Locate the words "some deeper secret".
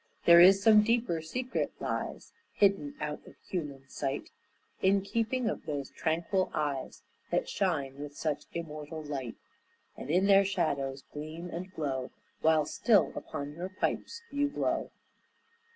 0.63-1.73